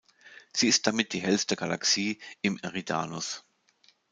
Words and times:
Sie 0.51 0.67
ist 0.67 0.87
damit 0.87 1.13
die 1.13 1.19
hellste 1.21 1.55
Galaxie 1.55 2.17
im 2.41 2.57
Eridanus. 2.63 3.43